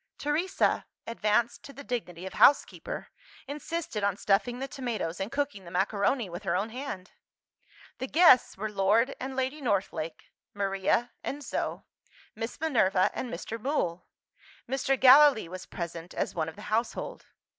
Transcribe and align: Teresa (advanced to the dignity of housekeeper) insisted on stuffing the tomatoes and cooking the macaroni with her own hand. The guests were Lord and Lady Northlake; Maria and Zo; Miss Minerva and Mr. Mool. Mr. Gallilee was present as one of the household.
Teresa 0.17 0.87
(advanced 1.05 1.61
to 1.61 1.73
the 1.73 1.83
dignity 1.83 2.25
of 2.25 2.33
housekeeper) 2.33 3.09
insisted 3.47 4.03
on 4.03 4.17
stuffing 4.17 4.57
the 4.57 4.67
tomatoes 4.67 5.19
and 5.19 5.31
cooking 5.31 5.63
the 5.63 5.69
macaroni 5.69 6.27
with 6.27 6.41
her 6.41 6.55
own 6.55 6.71
hand. 6.71 7.11
The 7.99 8.07
guests 8.07 8.57
were 8.57 8.71
Lord 8.71 9.15
and 9.19 9.35
Lady 9.35 9.61
Northlake; 9.61 10.31
Maria 10.55 11.11
and 11.23 11.43
Zo; 11.43 11.83
Miss 12.33 12.59
Minerva 12.59 13.11
and 13.13 13.31
Mr. 13.31 13.61
Mool. 13.61 14.07
Mr. 14.67 14.99
Gallilee 14.99 15.47
was 15.47 15.67
present 15.67 16.15
as 16.15 16.33
one 16.33 16.49
of 16.49 16.55
the 16.55 16.63
household. 16.73 17.27